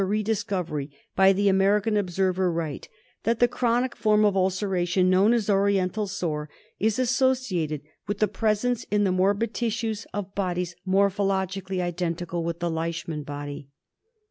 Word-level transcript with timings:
"re 0.03 0.23
discovery, 0.23 0.89
by 1.15 1.31
the 1.31 1.47
American 1.47 1.95
observer, 1.95 2.51
Wright, 2.51 2.89
that' 3.21 3.37
the 3.39 3.47
chronic 3.47 3.95
form 3.95 4.25
of 4.25 4.35
ulceration 4.35 5.11
known 5.11 5.31
as 5.31 5.47
Oriental 5.47 6.07
Sore' 6.07 6.49
is 6.79 6.97
associated 6.97 7.83
with 8.07 8.17
the 8.17 8.27
presence 8.27 8.83
in 8.89 9.03
the 9.03 9.11
morbid 9.11 9.53
tissues 9.53 10.07
of 10.11 10.33
bodies 10.33 10.75
morphologically 10.87 11.81
identical 11.81 12.43
with 12.43 12.57
the 12.57 12.71
Leishman 12.71 13.21
body. 13.21 13.69